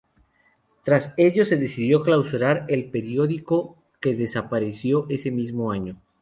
[0.83, 6.01] Tras ello se decidió clausurar el periódico, que desapareció ese mismo año.